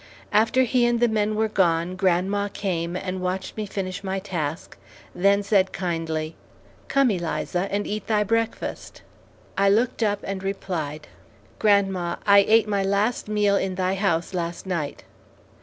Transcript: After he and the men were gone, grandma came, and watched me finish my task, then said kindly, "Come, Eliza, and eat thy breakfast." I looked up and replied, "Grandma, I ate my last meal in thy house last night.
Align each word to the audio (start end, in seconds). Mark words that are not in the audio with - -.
After 0.31 0.63
he 0.63 0.87
and 0.87 0.99
the 0.99 1.07
men 1.07 1.35
were 1.35 1.47
gone, 1.47 1.95
grandma 1.95 2.47
came, 2.47 2.95
and 2.95 3.21
watched 3.21 3.55
me 3.55 3.67
finish 3.67 4.03
my 4.03 4.17
task, 4.17 4.75
then 5.13 5.43
said 5.43 5.71
kindly, 5.71 6.35
"Come, 6.87 7.11
Eliza, 7.11 7.71
and 7.71 7.85
eat 7.85 8.07
thy 8.07 8.23
breakfast." 8.23 9.03
I 9.59 9.69
looked 9.69 10.01
up 10.01 10.21
and 10.23 10.41
replied, 10.41 11.07
"Grandma, 11.59 12.15
I 12.25 12.39
ate 12.47 12.67
my 12.67 12.81
last 12.83 13.27
meal 13.27 13.55
in 13.55 13.75
thy 13.75 13.93
house 13.93 14.33
last 14.33 14.65
night. 14.65 15.03